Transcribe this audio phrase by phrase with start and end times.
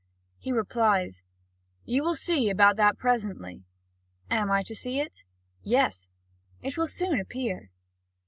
[0.39, 1.21] He replies:
[1.85, 3.65] "You will see about that presently."....
[4.31, 5.21] "Am I to see it?"....
[5.61, 6.09] "Yes."....
[6.63, 7.69] "It will soon appear."....